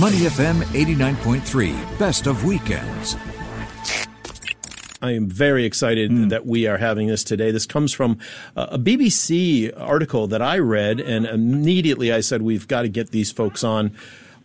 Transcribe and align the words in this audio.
Money 0.00 0.20
FM 0.20 0.62
89.3, 0.72 1.98
best 1.98 2.26
of 2.26 2.46
weekends. 2.46 3.14
I 5.02 5.10
am 5.10 5.28
very 5.28 5.66
excited 5.66 6.10
mm. 6.10 6.30
that 6.30 6.46
we 6.46 6.66
are 6.66 6.78
having 6.78 7.08
this 7.08 7.22
today. 7.22 7.50
This 7.50 7.66
comes 7.66 7.92
from 7.92 8.18
a 8.56 8.78
BBC 8.78 9.70
article 9.78 10.26
that 10.28 10.40
I 10.40 10.58
read, 10.60 10.98
and 10.98 11.26
immediately 11.26 12.10
I 12.10 12.20
said, 12.20 12.40
we've 12.40 12.66
got 12.66 12.82
to 12.82 12.88
get 12.88 13.10
these 13.10 13.30
folks 13.30 13.62
on. 13.62 13.94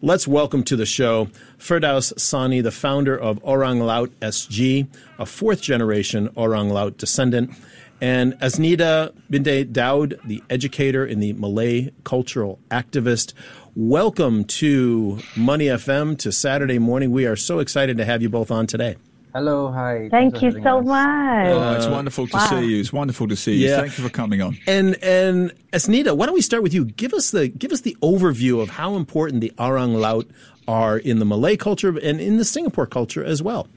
Let's 0.01 0.27
welcome 0.27 0.63
to 0.63 0.75
the 0.75 0.85
show 0.85 1.29
Firdaus 1.57 2.19
Sani, 2.19 2.59
the 2.59 2.69
founder 2.69 3.17
of 3.17 3.39
Orang 3.41 3.79
Laut 3.79 4.09
SG, 4.19 4.85
a 5.17 5.25
fourth 5.25 5.61
generation 5.61 6.27
Orang 6.35 6.71
Laut 6.71 6.97
descendant, 6.97 7.51
and 8.01 8.33
Asnida 8.39 9.13
Binte 9.31 9.71
Daud, 9.71 10.19
the 10.25 10.43
educator 10.49 11.05
and 11.05 11.23
the 11.23 11.33
Malay 11.33 11.91
cultural 12.03 12.59
activist. 12.69 13.33
Welcome 13.79 14.45
to 14.45 15.19
Money 15.35 15.65
FM 15.65 16.17
to 16.17 16.31
Saturday 16.31 16.79
morning. 16.79 17.11
We 17.11 17.27
are 17.27 17.35
so 17.35 17.59
excited 17.59 17.97
to 17.97 18.05
have 18.05 18.23
you 18.23 18.27
both 18.27 18.49
on 18.49 18.65
today. 18.65 18.95
Hello, 19.35 19.71
hi. 19.71 20.09
Thank 20.09 20.41
you 20.41 20.49
so 20.49 20.79
us. 20.79 20.85
much. 20.87 21.47
Oh, 21.47 21.73
it's 21.75 21.85
wonderful 21.85 22.25
to 22.25 22.37
wow. 22.37 22.47
see 22.47 22.65
you. 22.65 22.79
It's 22.79 22.91
wonderful 22.91 23.27
to 23.27 23.35
see 23.35 23.53
you. 23.53 23.69
Yeah. 23.69 23.81
Thank 23.81 23.99
you 23.99 24.03
for 24.03 24.09
coming 24.09 24.41
on. 24.41 24.57
And 24.65 24.95
and 25.03 25.53
Asnida, 25.73 26.17
why 26.17 26.25
don't 26.25 26.33
we 26.33 26.41
start 26.41 26.63
with 26.63 26.73
you? 26.73 26.85
Give 26.85 27.13
us 27.13 27.29
the 27.29 27.49
give 27.49 27.71
us 27.71 27.81
the 27.81 27.95
overview 28.01 28.63
of 28.63 28.71
how 28.71 28.95
important 28.95 29.41
the 29.41 29.53
Orang 29.59 29.93
Laut 29.93 30.25
are 30.67 30.97
in 30.97 31.19
the 31.19 31.25
Malay 31.25 31.55
culture 31.55 31.89
and 31.89 32.19
in 32.19 32.37
the 32.37 32.45
Singapore 32.45 32.87
culture 32.87 33.23
as 33.23 33.43
well. 33.43 33.67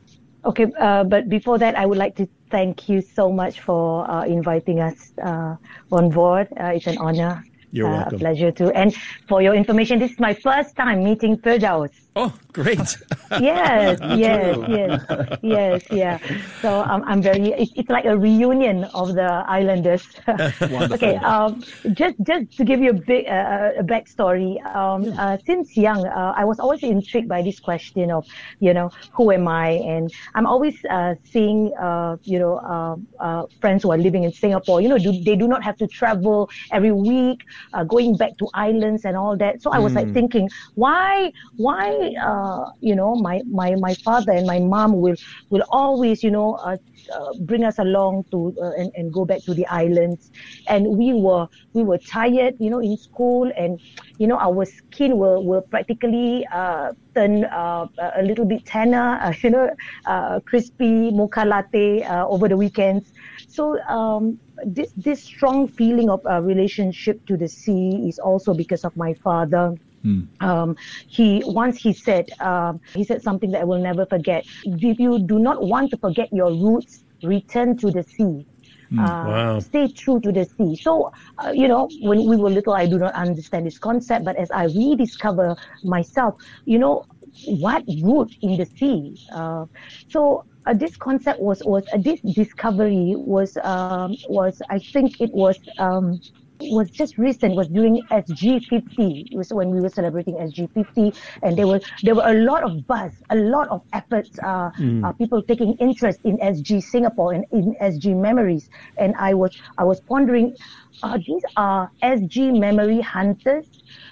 Okay, 0.47 0.73
uh, 0.81 1.05
but 1.05 1.29
before 1.29 1.59
that, 1.59 1.77
I 1.77 1.85
would 1.85 1.99
like 1.99 2.17
to 2.17 2.27
thank 2.51 2.89
you 2.89 3.03
so 3.03 3.31
much 3.31 3.61
for 3.61 4.11
uh, 4.11 4.25
inviting 4.25 4.81
us 4.81 5.13
uh, 5.23 5.57
on 5.93 6.09
board. 6.09 6.49
Uh, 6.59 6.73
it's 6.77 6.87
an 6.87 6.97
honor. 6.97 7.45
You're 7.73 7.89
uh, 7.89 7.99
welcome. 7.99 8.17
A 8.17 8.19
pleasure 8.19 8.51
too. 8.53 8.71
And 8.71 8.95
for 9.29 9.43
your 9.43 9.55
information, 9.55 9.99
this 9.99 10.13
is 10.13 10.19
my 10.19 10.35
first 10.35 10.77
time 10.77 11.05
meeting 11.05 11.37
Firdaus. 11.37 11.91
Oh, 12.17 12.35
great. 12.53 12.79
yes, 13.41 13.99
yes, 14.17 14.59
yes, 14.69 15.39
yes, 15.43 15.83
yeah. 15.93 16.19
So 16.61 16.83
um, 16.83 17.05
I'm 17.07 17.23
very, 17.23 17.53
it's, 17.53 17.73
it's 17.77 17.89
like 17.89 18.05
a 18.05 18.19
reunion 18.19 18.85
of 18.95 19.15
the 19.15 19.45
islanders. 19.47 20.03
okay, 20.29 21.17
um, 21.17 21.63
just, 21.93 22.17
just 22.23 22.57
to 22.57 22.65
give 22.65 22.81
you 22.81 22.91
a 22.91 22.95
big, 22.95 23.29
uh, 23.29 23.79
a 23.79 23.85
backstory, 23.85 24.59
um, 24.75 25.15
uh, 25.19 25.39
since 25.47 25.77
young, 25.77 26.05
uh, 26.05 26.35
I 26.37 26.45
was 26.45 26.59
always 26.59 26.83
intrigued 26.83 27.29
by 27.29 27.43
this 27.43 27.61
question 27.61 28.11
of, 28.11 28.27
you 28.59 28.75
know, 28.75 28.91
who 29.13 29.31
am 29.31 29.47
I? 29.47 29.71
And 29.71 30.13
I'm 30.35 30.47
always 30.47 30.85
uh, 30.87 31.15
seeing, 31.23 31.73
uh, 31.81 32.17
you 32.25 32.41
know, 32.41 32.57
uh, 32.59 32.97
uh, 33.23 33.47
friends 33.61 33.85
who 33.85 33.93
are 33.93 33.99
living 33.99 34.25
in 34.25 34.33
Singapore, 34.33 34.81
you 34.81 34.89
know, 34.89 34.99
do, 34.99 35.13
they 35.23 35.37
do 35.37 35.47
not 35.47 35.63
have 35.63 35.77
to 35.77 35.87
travel 35.87 36.51
every 36.73 36.93
week, 36.93 37.45
uh, 37.73 37.85
going 37.85 38.17
back 38.17 38.37
to 38.39 38.49
islands 38.55 39.05
and 39.05 39.17
all 39.17 39.37
that. 39.37 39.63
So 39.63 39.71
I 39.71 39.79
was 39.79 39.93
mm. 39.93 39.97
like 39.97 40.13
thinking, 40.13 40.49
why, 40.75 41.31
why 41.57 42.00
uh, 42.23 42.65
you 42.81 42.95
know, 42.95 43.15
my, 43.17 43.41
my, 43.51 43.75
my 43.77 43.95
father 44.05 44.33
and 44.33 44.47
my 44.47 44.59
mom 44.59 45.01
will, 45.01 45.15
will 45.51 45.65
always, 45.71 46.23
you 46.23 46.31
know, 46.31 46.55
uh, 46.65 46.77
uh, 47.15 47.33
bring 47.45 47.65
us 47.65 47.79
along 47.79 48.25
to 48.31 48.55
uh, 48.63 48.71
and, 48.77 48.91
and 48.95 49.13
go 49.13 49.25
back 49.25 49.43
to 49.45 49.55
the 49.55 49.67
islands. 49.67 50.31
And 50.69 50.87
we 50.97 51.13
were 51.13 51.47
we 51.75 51.83
were 51.83 51.99
tired 52.11 52.55
you 52.59 52.71
know 52.71 52.81
in 52.81 52.97
school 52.97 53.51
and 53.57 53.79
you 54.19 54.27
know 54.27 54.39
our 54.39 54.65
skin 54.65 55.17
will 55.19 55.45
will 55.45 55.63
practically 55.71 56.47
uh, 56.53 56.91
turn 57.15 57.45
uh, 57.45 57.87
a 58.17 58.23
little 58.23 58.45
bit 58.47 58.65
tanner 58.65 59.19
uh, 59.23 59.33
you 59.43 59.51
know 59.51 59.71
uh, 60.07 60.41
crispy 60.47 61.11
mocha 61.11 61.45
latte 61.45 62.05
over 62.07 62.49
the 62.49 62.57
weekends. 62.57 63.13
So 63.49 63.79
um, 63.89 64.39
this 64.65 64.93
this 64.97 65.23
strong 65.25 65.69
feeling 65.69 66.11
of 66.11 66.21
a 66.25 66.43
relationship 66.43 67.17
to 67.27 67.37
the 67.37 67.49
sea 67.49 68.07
is 68.09 68.19
also 68.19 68.55
because 68.55 68.85
of 68.85 68.93
my 68.97 69.15
father 69.23 69.73
Hmm. 70.03 70.21
Um, 70.41 70.77
he 71.09 71.43
once 71.45 71.77
he 71.77 71.93
said 71.93 72.31
um, 72.41 72.81
he 72.95 73.05
said 73.05 73.23
something 73.23 73.51
that 73.53 73.61
I 73.61 73.65
will 73.65 73.83
never 73.83 74.07
forget. 74.07 74.45
If 74.65 74.99
you 74.99 75.19
do 75.19 75.39
not 75.39 75.63
want 75.63 75.91
to 75.91 75.99
forget 75.99 76.29
your 76.33 76.51
roots, 76.53 77.05
return 77.23 77.77
to 77.79 77.91
the 77.91 78.03
sea. 78.03 78.47
Hmm. 78.91 78.99
Uh, 78.99 79.25
wow. 79.27 79.61
Stay 79.61 79.89
true 79.89 80.21
to 80.21 80.33
the 80.33 80.45
sea. 80.45 80.77
So, 80.77 81.13
uh, 81.39 81.51
you 81.53 81.69
know, 81.69 81.89
when 82.03 82.27
we 82.29 82.37
were 82.37 82.51
little, 82.51 82.75
I 82.75 82.87
do 82.87 82.99
not 82.99 83.15
understand 83.15 83.67
this 83.67 83.79
concept, 83.79 84.25
but 84.25 84.37
as 84.37 84.51
I 84.51 84.65
rediscover 84.65 85.57
myself, 85.85 86.35
you 86.65 86.79
know, 86.79 87.05
what 87.47 87.85
root 88.03 88.35
in 88.43 88.57
the 88.57 88.67
sea? 88.67 89.17
Uh, 89.33 89.67
so 90.09 90.45
uh, 90.67 90.75
this 90.75 90.97
concept 90.97 91.41
was 91.41 91.63
was 91.65 91.85
uh, 91.93 91.99
this 91.99 92.21
discovery 92.21 93.15
was 93.17 93.57
um, 93.63 94.17
was 94.29 94.61
I 94.69 94.79
think 94.79 95.21
it 95.21 95.31
was 95.33 95.59
um, 95.79 96.21
was 96.63 96.91
just 96.91 97.19
recent 97.19 97.55
was 97.57 97.69
during 97.69 98.03
SG50. 98.11 99.33
It 99.33 99.37
was 99.37 99.53
when 99.53 99.71
we 99.71 99.81
were 99.81 99.89
celebrating 99.89 100.35
SG50, 100.35 101.17
and 101.43 101.57
there 101.57 101.67
were 101.67 101.81
there 102.03 102.15
were 102.15 102.27
a 102.27 102.35
lot 102.35 102.63
of 102.63 102.87
buzz, 102.87 103.13
a 103.31 103.37
lot 103.37 103.69
of 103.69 103.83
efforts, 103.93 104.39
uh, 104.43 104.71
mm. 104.79 105.05
uh, 105.05 105.13
people 105.13 105.43
taking 105.43 105.75
interest 105.75 106.21
in 106.25 106.37
SG 106.39 106.83
Singapore 106.83 107.33
and 107.33 107.45
in 107.53 107.75
SG 107.81 108.17
memories. 108.17 108.69
And 108.97 109.15
I 109.17 109.35
was 109.35 109.57
I 109.79 109.85
was 109.85 110.01
pondering, 110.01 110.57
uh, 111.03 111.19
these 111.19 111.43
are 111.57 111.91
SG 112.03 112.59
memory 112.59 113.01
hunters, 113.01 113.67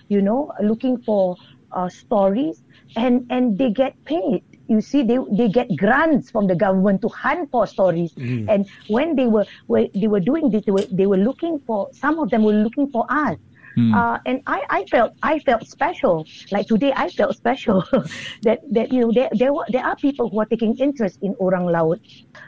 you 0.09 0.23
know, 0.23 0.53
looking 0.63 0.99
for 0.99 1.37
uh, 1.73 1.89
stories, 1.89 2.63
and 2.97 3.27
and 3.31 3.59
they 3.59 3.71
get 3.71 4.03
paid 4.05 4.43
you 4.69 4.81
see 4.81 5.03
they 5.03 5.19
they 5.33 5.49
get 5.49 5.75
grants 5.77 6.31
from 6.31 6.47
the 6.47 6.55
government 6.55 7.01
to 7.03 7.09
hunt 7.09 7.51
for 7.51 7.67
stories 7.67 8.13
mm. 8.13 8.47
and 8.49 8.69
when 8.89 9.17
they 9.17 9.27
were, 9.27 9.47
were 9.67 9.87
they 9.95 10.07
were 10.07 10.21
doing 10.21 10.51
this 10.51 10.65
they 10.65 10.73
were, 10.73 10.87
they 10.93 11.07
were 11.07 11.17
looking 11.17 11.59
for 11.67 11.89
some 11.93 12.19
of 12.19 12.31
them 12.31 12.45
were 12.45 12.53
looking 12.53 12.89
for 12.91 13.07
us 13.09 13.37
Mm. 13.79 13.95
Uh, 13.95 14.19
and 14.27 14.43
I, 14.47 14.65
I 14.71 14.85
felt 14.87 15.13
I 15.23 15.39
felt 15.39 15.67
special. 15.67 16.27
Like 16.51 16.67
today, 16.67 16.93
I 16.97 17.09
felt 17.11 17.37
special 17.37 17.85
that 18.43 18.59
that 18.73 18.93
you 18.93 19.01
know 19.01 19.13
there 19.13 19.31
there, 19.33 19.53
were, 19.55 19.67
there 19.69 19.85
are 19.85 19.95
people 19.95 20.29
who 20.29 20.41
are 20.41 20.47
taking 20.47 20.77
interest 20.79 21.19
in 21.23 21.37
orang 21.39 21.67
laut. 21.67 22.01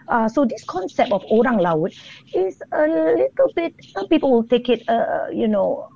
Uh, 0.08 0.28
so 0.28 0.44
this 0.44 0.64
concept 0.64 1.12
of 1.12 1.22
orang 1.30 1.58
laut 1.58 1.92
is 2.34 2.60
a 2.72 2.86
little 2.86 3.50
bit. 3.54 3.74
Some 3.94 4.08
people 4.08 4.32
will 4.32 4.44
take 4.44 4.68
it, 4.68 4.82
uh, 4.88 5.30
you 5.32 5.46
know, 5.46 5.88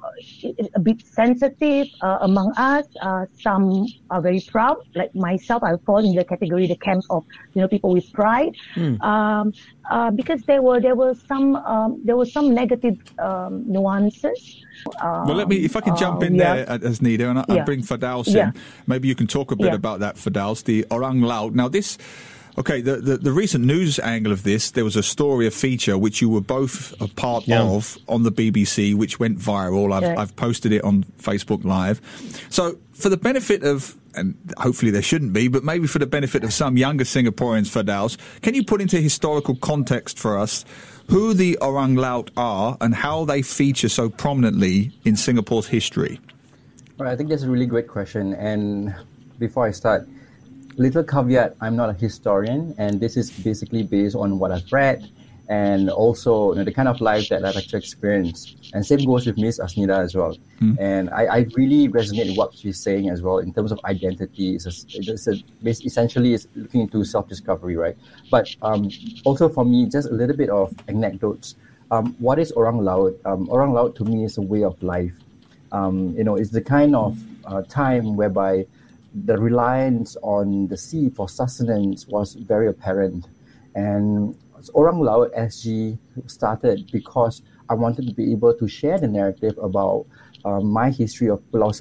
a 0.75 0.79
bit 0.79 1.05
sensitive 1.05 1.89
uh, 2.01 2.19
among 2.21 2.53
us. 2.57 2.87
Uh, 3.03 3.27
some 3.43 3.87
are 4.11 4.23
very 4.23 4.41
proud. 4.41 4.79
Like 4.95 5.15
myself, 5.15 5.65
I 5.65 5.77
fall 5.85 5.99
in 5.99 6.15
the 6.15 6.25
category, 6.25 6.69
the 6.69 6.77
camp 6.77 7.05
of 7.11 7.25
you 7.55 7.63
know 7.63 7.69
people 7.69 7.91
with 7.91 8.13
pride. 8.13 8.55
Mm. 8.77 9.03
Um, 9.03 9.53
uh, 9.91 10.11
because 10.11 10.43
there 10.43 10.63
were 10.63 10.81
there 10.81 10.95
were 10.95 11.15
some 11.27 11.57
um, 11.57 12.01
there 12.05 12.17
were 12.17 12.27
some 12.27 12.55
negative 12.55 12.99
um, 13.19 13.65
nuances. 13.67 14.65
Um, 15.25 15.29
well, 15.29 15.37
let 15.37 15.49
me 15.49 15.65
if 15.65 15.77
I 15.77 15.81
can 15.81 15.97
jump 15.97 16.23
in 16.23 16.35
yeah. 16.35 16.65
there 16.65 16.79
Asnida 16.79 17.31
and, 17.31 17.39
I, 17.41 17.45
yeah. 17.49 17.65
bring 17.65 17.81
Firdaus 17.81 18.33
yeah. 18.33 18.49
in. 18.49 18.55
Maybe 18.87 19.09
you 19.09 19.15
can 19.15 19.27
talk 19.27 19.51
a 19.51 19.57
bit 19.57 19.73
about 19.73 20.01
that, 20.01 20.17
Firdaus, 20.17 20.65
the 20.65 20.85
Orang 20.91 21.23
Laut. 21.23 21.55
Now 21.55 21.69
this. 21.69 21.99
Okay, 22.57 22.81
the, 22.81 22.99
the, 22.99 23.17
the, 23.17 23.33
recent 23.33 23.65
news 23.65 23.99
angle 23.99 24.31
of 24.31 24.45
this, 24.45 24.71
there 24.71 24.85
was 24.85 24.95
a 24.95 25.03
story, 25.03 25.45
a 25.49 25.51
feature, 25.51 25.99
which 25.99 26.23
you 26.23 26.29
were 26.29 26.41
both 26.41 26.95
a 27.01 27.09
part 27.09 27.51
of 27.51 27.99
on 28.07 28.23
the 28.23 28.31
BBC, 28.31 28.95
which 28.95 29.19
went 29.19 29.41
viral. 29.41 29.93
I've, 29.93 30.17
I've 30.17 30.37
posted 30.37 30.71
it 30.71 30.85
on 30.85 31.03
Facebook 31.19 31.65
Live. 31.65 32.01
So, 32.51 32.79
for 32.93 33.09
the 33.09 33.17
benefit 33.17 33.65
of 33.65 33.97
and 34.17 34.37
hopefully 34.59 34.93
there 34.93 35.03
shouldn't 35.03 35.33
be, 35.33 35.49
but 35.49 35.65
maybe 35.65 35.89
for 35.89 35.99
the 35.99 36.07
benefit 36.07 36.45
of 36.45 36.53
some 36.53 36.77
younger 36.77 37.05
Singaporeans, 37.05 37.67
Firdaus, 37.67 38.17
can 38.43 38.55
you 38.55 38.65
put 38.65 38.81
into 38.81 39.01
historical 39.01 39.57
context 39.57 40.19
for 40.19 40.39
us 40.39 40.65
who 41.09 41.35
the 41.35 41.57
Orang 41.59 41.97
Laut 41.97 42.31
are 42.37 42.77
and 42.81 42.95
how 42.95 43.25
they 43.25 43.43
feature 43.43 43.89
so 43.89 44.09
prominently 44.09 44.93
in 45.05 45.17
Singapore's 45.17 45.67
history? 45.67 46.21
I 47.01 47.17
think 47.17 47.29
that's 47.29 47.43
a 47.43 47.51
really 47.51 47.67
great 47.67 47.89
question. 47.89 48.35
And 48.35 48.95
before 49.39 49.67
I 49.67 49.73
start, 49.73 50.09
little 50.77 51.05
caveat 51.05 51.57
I'm 51.61 51.77
not 51.77 51.91
a 51.91 51.93
historian, 51.93 52.75
and 52.79 53.01
this 53.01 53.17
is 53.17 53.31
basically 53.31 53.83
based 53.83 54.17
on 54.17 54.39
what 54.39 54.53
I've 54.53 54.73
read 54.73 55.09
and 55.49 55.91
also 55.91 56.53
you 56.53 56.59
know, 56.59 56.65
the 56.65 56.73
kind 56.73 56.89
of 56.89 57.01
life 57.01 57.29
that 57.29 57.45
I've 57.45 57.57
actually 57.57 57.79
experienced. 57.79 58.71
And 58.73 58.85
same 58.85 59.05
goes 59.05 59.27
with 59.27 59.37
Miss 59.37 59.59
Asnida 59.59 59.99
as 59.99 60.15
well. 60.15 60.37
Mm. 60.61 60.77
And 60.81 61.11
I, 61.11 61.25
I, 61.25 61.47
really 61.55 61.89
resonate 61.89 62.29
with 62.29 62.39
what 62.39 62.55
she's 62.55 62.81
saying 62.81 63.11
as 63.11 63.21
well 63.21 63.39
in 63.39 63.53
terms 63.53 63.71
of 63.71 63.79
identity. 63.85 64.55
It's, 64.55 64.67
a, 64.67 64.73
it's, 64.99 65.27
a, 65.27 65.35
essentially 65.65 66.33
it's 66.33 66.47
looking 66.55 66.83
into 66.83 67.05
self-discovery, 67.05 67.77
right? 67.77 67.97
But 68.31 68.55
um, 68.63 68.89
also 69.25 69.49
for 69.49 69.65
me, 69.65 69.87
just 69.87 70.09
a 70.09 70.15
little 70.15 70.37
bit 70.37 70.49
of 70.49 70.75
anecdotes. 70.89 71.57
Um, 71.91 72.17
what 72.19 72.39
is 72.39 72.51
Orang 72.53 72.79
Laut? 72.83 73.15
Um, 73.27 73.47
Orang 73.51 73.75
Laut 73.75 73.95
to 73.97 74.05
me 74.05 74.25
is 74.25 74.39
a 74.39 74.43
way 74.43 74.65
of 74.65 74.83
life. 74.83 75.13
Um, 75.73 76.15
you 76.17 76.25
know, 76.25 76.37
it's 76.37 76.51
the 76.51 76.63
kind 76.63 76.97
of 76.97 77.19
uh, 77.45 77.63
time 77.63 78.17
whereby 78.17 78.67
the 79.27 79.39
reliance 79.39 80.17
on 80.23 80.69
the 80.69 80.77
sea 80.77 81.11
for 81.11 81.29
sustenance 81.29 82.09
was 82.09 82.35
very 82.35 82.69
apparent. 82.69 83.29
And 83.75 84.37
Orang 84.71 85.01
Laut 85.01 85.33
SG 85.35 85.99
started 86.27 86.89
because 86.93 87.43
I 87.69 87.75
wanted 87.75 88.07
to 88.09 88.15
be 88.15 88.33
able 88.33 88.55
to 88.55 88.69
share 88.69 88.99
the 88.99 89.09
narrative 89.09 89.59
about 89.63 90.07
um, 90.45 90.67
my 90.71 90.91
history 90.91 91.29
of 91.29 91.41
Pulau 91.51 91.73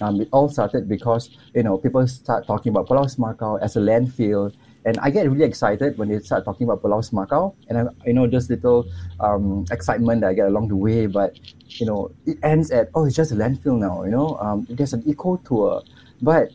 Um, 0.00 0.20
it 0.20 0.28
all 0.32 0.48
started 0.48 0.88
because 0.88 1.30
you 1.54 1.62
know 1.62 1.78
people 1.78 2.06
start 2.08 2.46
talking 2.46 2.70
about 2.70 2.88
Pulau 2.88 3.06
Semakau 3.06 3.60
as 3.60 3.76
a 3.76 3.80
landfill, 3.80 4.52
And 4.84 4.98
I 4.98 5.10
get 5.10 5.30
really 5.30 5.44
excited 5.44 5.96
when 5.96 6.08
they 6.08 6.18
start 6.18 6.44
talking 6.44 6.66
about 6.66 6.82
Pulau 6.82 6.98
Semakau, 7.06 7.54
and 7.68 7.78
I, 7.78 7.82
you 8.04 8.14
know, 8.14 8.26
just 8.26 8.50
little 8.50 8.90
um, 9.20 9.64
excitement 9.70 10.22
that 10.22 10.30
I 10.30 10.34
get 10.34 10.48
along 10.48 10.68
the 10.68 10.76
way. 10.76 11.06
But 11.06 11.38
you 11.68 11.86
know, 11.86 12.10
it 12.26 12.38
ends 12.42 12.70
at 12.70 12.90
oh, 12.94 13.06
it's 13.06 13.14
just 13.14 13.30
a 13.30 13.36
landfill 13.36 13.78
now. 13.78 14.02
You 14.02 14.10
know, 14.10 14.36
um, 14.42 14.66
there's 14.68 14.92
an 14.92 15.02
eco 15.06 15.36
tour, 15.46 15.82
but 16.20 16.50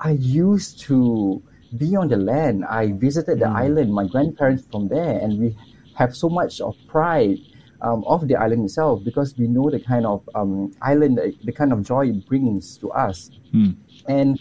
I 0.00 0.12
used 0.18 0.80
to 0.90 1.42
be 1.76 1.96
on 1.96 2.08
the 2.08 2.16
land. 2.16 2.64
I 2.64 2.92
visited 2.92 3.40
the 3.40 3.46
mm. 3.46 3.56
island. 3.56 3.92
My 3.92 4.06
grandparents 4.06 4.64
from 4.70 4.88
there, 4.88 5.18
and 5.18 5.38
we 5.38 5.56
have 5.96 6.16
so 6.16 6.28
much 6.28 6.60
of 6.60 6.76
pride 6.88 7.38
um, 7.82 8.04
of 8.04 8.28
the 8.28 8.36
island 8.36 8.64
itself 8.64 9.02
because 9.04 9.36
we 9.36 9.46
know 9.46 9.70
the 9.70 9.80
kind 9.80 10.06
of 10.06 10.28
um, 10.34 10.72
island, 10.82 11.18
the, 11.44 11.52
kind 11.52 11.72
of 11.72 11.82
joy 11.82 12.08
it 12.08 12.26
brings 12.26 12.76
to 12.78 12.90
us. 12.90 13.30
Mm. 13.54 13.76
And 14.08 14.40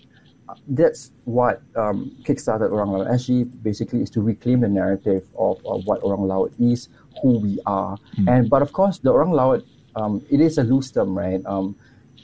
that's 0.68 1.12
what 1.26 1.62
um, 1.76 2.16
kickstarted 2.24 2.72
Orang 2.72 2.92
Laut 2.92 3.08
SG 3.08 3.50
basically 3.62 4.02
is 4.02 4.10
to 4.12 4.22
reclaim 4.22 4.62
the 4.62 4.68
narrative 4.68 5.28
of, 5.38 5.64
of 5.66 5.86
what 5.86 6.02
Orang 6.04 6.28
Laut 6.28 6.52
is, 6.60 6.90
who 7.22 7.40
we 7.40 7.60
are. 7.66 7.98
Mm. 8.18 8.30
And 8.30 8.50
but 8.50 8.62
of 8.62 8.74
course, 8.74 9.00
the 9.00 9.12
Orang 9.12 9.32
Laut, 9.32 9.64
um, 9.96 10.26
it 10.30 10.42
is 10.42 10.58
a 10.58 10.64
loose 10.64 10.92
term, 10.92 11.18
right? 11.18 11.42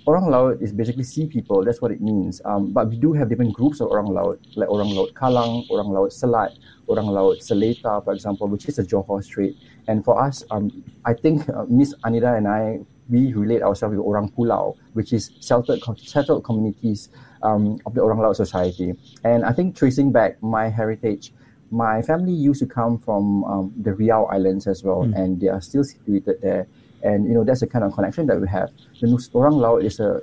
Orang 0.05 0.29
Laut 0.29 0.61
is 0.61 0.71
basically 0.71 1.03
sea 1.03 1.25
people. 1.25 1.63
That's 1.65 1.81
what 1.81 1.91
it 1.91 1.99
means. 1.99 2.41
Um, 2.45 2.71
but 2.71 2.89
we 2.89 2.97
do 2.97 3.13
have 3.13 3.27
different 3.27 3.53
groups 3.53 3.81
of 3.81 3.89
Orang 3.89 4.13
Laut, 4.13 4.39
like 4.55 4.69
Orang 4.69 4.89
Laut 4.93 5.13
Kalang, 5.15 5.65
Orang 5.69 5.89
Laut 5.89 6.11
Selat, 6.11 6.57
Orang 6.87 7.07
Laut 7.07 7.39
Seletar, 7.39 8.03
for 8.03 8.13
example, 8.13 8.47
which 8.47 8.67
is 8.69 8.77
a 8.77 8.83
Johor 8.83 9.23
Strait. 9.23 9.57
And 9.87 10.05
for 10.05 10.21
us, 10.21 10.43
um, 10.51 10.83
I 11.05 11.13
think 11.13 11.49
uh, 11.49 11.65
Miss 11.67 11.95
Asnida 12.03 12.37
and 12.37 12.47
I, 12.47 12.79
we 13.09 13.33
relate 13.33 13.63
ourselves 13.63 13.95
with 13.95 14.05
Orang 14.05 14.29
Pulau, 14.29 14.75
which 14.93 15.11
is 15.11 15.31
sheltered, 15.41 15.81
settled 15.97 16.43
communities 16.43 17.09
um, 17.41 17.79
of 17.87 17.95
the 17.95 18.01
Orang 18.01 18.19
Laut 18.19 18.35
society. 18.35 18.93
And 19.23 19.43
I 19.43 19.53
think 19.53 19.75
tracing 19.75 20.11
back 20.11 20.41
my 20.43 20.69
heritage, 20.69 21.33
my 21.71 22.03
family 22.03 22.33
used 22.33 22.59
to 22.59 22.67
come 22.67 22.99
from 22.99 23.43
um, 23.45 23.73
the 23.75 23.91
Riau 23.91 24.31
Islands 24.31 24.67
as 24.67 24.83
well, 24.83 25.03
mm. 25.03 25.15
and 25.15 25.41
they 25.41 25.47
are 25.47 25.61
still 25.61 25.83
situated 25.83 26.41
there. 26.41 26.67
And 27.03 27.25
you 27.27 27.33
know 27.33 27.43
that's 27.43 27.59
the 27.59 27.67
kind 27.67 27.83
of 27.83 27.93
connection 27.93 28.27
that 28.27 28.39
we 28.39 28.47
have. 28.47 28.69
The 29.01 29.07
Orang 29.33 29.53
Laut 29.53 29.83
is 29.83 29.99
a 29.99 30.21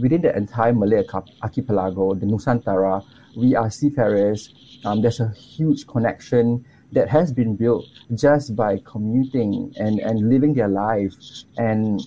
within 0.00 0.22
the 0.22 0.36
entire 0.36 0.72
Malay 0.72 1.04
archipelago, 1.42 2.14
the 2.14 2.26
Nusantara. 2.26 3.04
We 3.36 3.54
are 3.54 3.70
seafarers. 3.70 4.54
Um, 4.84 5.02
there's 5.02 5.20
a 5.20 5.30
huge 5.32 5.86
connection 5.86 6.64
that 6.92 7.08
has 7.08 7.32
been 7.32 7.56
built 7.56 7.84
just 8.14 8.56
by 8.56 8.80
commuting 8.84 9.74
and, 9.76 9.98
and 10.00 10.30
living 10.30 10.54
their 10.54 10.68
life. 10.68 11.12
And 11.58 12.00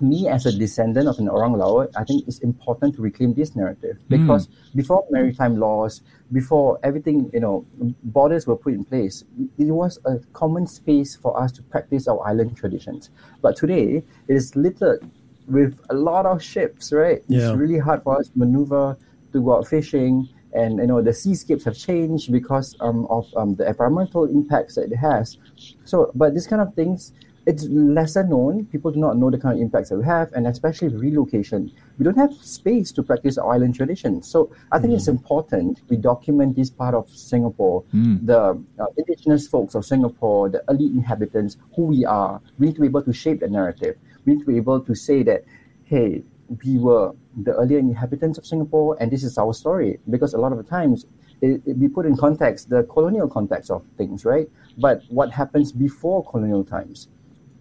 me 0.00 0.28
as 0.28 0.46
a 0.46 0.52
descendant 0.56 1.08
of 1.08 1.18
an 1.18 1.28
Orang 1.28 1.54
Laut, 1.54 1.90
I 1.96 2.04
think 2.04 2.26
it's 2.28 2.40
important 2.40 2.96
to 2.96 3.02
reclaim 3.02 3.34
this 3.34 3.56
narrative 3.56 3.96
hmm. 3.96 4.22
because 4.22 4.48
mm. 4.48 4.52
before 4.74 5.06
maritime 5.10 5.56
laws, 5.56 6.02
before 6.32 6.78
everything, 6.82 7.30
you 7.32 7.40
know, 7.40 7.64
borders 8.04 8.46
were 8.46 8.56
put 8.56 8.74
in 8.74 8.84
place, 8.84 9.24
it 9.58 9.64
was 9.64 9.98
a 10.04 10.18
common 10.32 10.66
space 10.66 11.16
for 11.16 11.40
us 11.40 11.52
to 11.52 11.62
practice 11.62 12.08
our 12.08 12.20
island 12.26 12.56
traditions. 12.56 13.10
But 13.42 13.56
today, 13.56 14.02
it 14.28 14.34
is 14.34 14.54
littered 14.56 15.08
with 15.46 15.80
a 15.90 15.94
lot 15.94 16.26
of 16.26 16.42
ships, 16.42 16.92
right? 16.92 17.22
Yeah. 17.28 17.50
It's 17.50 17.56
really 17.56 17.78
hard 17.78 18.02
for 18.02 18.18
us 18.18 18.28
to 18.28 18.38
maneuver, 18.38 18.96
to 19.32 19.42
go 19.42 19.58
out 19.58 19.68
fishing, 19.68 20.28
and 20.52 20.78
you 20.78 20.86
know 20.86 21.02
the 21.02 21.12
seascapes 21.12 21.64
have 21.64 21.76
changed 21.76 22.32
because 22.32 22.74
um, 22.80 23.06
of 23.10 23.26
um, 23.36 23.54
the 23.54 23.68
environmental 23.68 24.24
impacts 24.24 24.74
that 24.76 24.90
it 24.90 24.96
has. 24.96 25.38
So, 25.84 26.10
but 26.14 26.34
these 26.34 26.46
kind 26.46 26.62
of 26.62 26.74
things 26.74 27.12
it's 27.46 27.64
lesser 27.68 28.24
known. 28.24 28.66
People 28.66 28.90
do 28.90 28.98
not 28.98 29.16
know 29.16 29.30
the 29.30 29.38
kind 29.38 29.54
of 29.56 29.62
impacts 29.62 29.90
that 29.90 29.96
we 29.96 30.04
have, 30.04 30.32
and 30.32 30.48
especially 30.48 30.88
relocation. 30.88 31.72
We 31.96 32.04
don't 32.04 32.18
have 32.18 32.34
space 32.34 32.90
to 32.92 33.04
practice 33.04 33.38
our 33.38 33.52
island 33.54 33.76
traditions. 33.76 34.26
So 34.28 34.50
I 34.72 34.80
think 34.80 34.92
mm. 34.92 34.96
it's 34.96 35.06
important 35.06 35.82
we 35.88 35.96
document 35.96 36.56
this 36.56 36.70
part 36.70 36.94
of 36.94 37.08
Singapore, 37.08 37.84
mm. 37.94 38.26
the 38.26 38.60
uh, 38.80 38.86
indigenous 38.96 39.46
folks 39.46 39.76
of 39.76 39.84
Singapore, 39.84 40.48
the 40.48 40.62
elite 40.68 40.92
inhabitants, 40.92 41.56
who 41.76 41.82
we 41.82 42.04
are. 42.04 42.40
We 42.58 42.66
need 42.66 42.74
to 42.74 42.80
be 42.80 42.88
able 42.88 43.02
to 43.02 43.12
shape 43.12 43.40
the 43.40 43.48
narrative. 43.48 43.96
We 44.24 44.34
need 44.34 44.40
to 44.40 44.46
be 44.46 44.56
able 44.56 44.80
to 44.80 44.94
say 44.96 45.22
that, 45.22 45.44
hey, 45.84 46.24
we 46.64 46.78
were 46.78 47.12
the 47.36 47.54
earlier 47.54 47.78
inhabitants 47.78 48.38
of 48.38 48.46
Singapore, 48.46 48.96
and 48.98 49.10
this 49.10 49.22
is 49.22 49.38
our 49.38 49.54
story. 49.54 50.00
Because 50.10 50.34
a 50.34 50.38
lot 50.38 50.50
of 50.50 50.58
the 50.58 50.64
times, 50.64 51.06
it, 51.40 51.62
it, 51.64 51.76
we 51.76 51.86
put 51.86 52.06
in 52.06 52.16
context 52.16 52.70
the 52.70 52.82
colonial 52.84 53.28
context 53.28 53.70
of 53.70 53.84
things, 53.96 54.24
right? 54.24 54.48
But 54.78 55.02
what 55.08 55.30
happens 55.30 55.70
before 55.70 56.28
colonial 56.28 56.64
times? 56.64 57.06